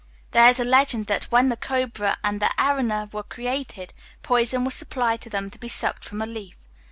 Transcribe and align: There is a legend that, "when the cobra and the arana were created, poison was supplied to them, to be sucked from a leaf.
There 0.31 0.49
is 0.49 0.59
a 0.59 0.63
legend 0.63 1.05
that, 1.05 1.25
"when 1.25 1.49
the 1.49 1.55
cobra 1.55 2.17
and 2.23 2.39
the 2.39 2.49
arana 2.57 3.07
were 3.13 3.21
created, 3.21 3.93
poison 4.23 4.63
was 4.65 4.73
supplied 4.73 5.21
to 5.21 5.29
them, 5.29 5.51
to 5.51 5.59
be 5.59 5.67
sucked 5.67 6.03
from 6.05 6.23
a 6.23 6.25
leaf. 6.25 6.55